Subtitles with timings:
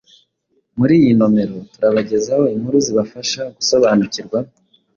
[0.77, 4.39] Muri iyi nomero turabagezaho inkuru zibafasha gusobanukirwa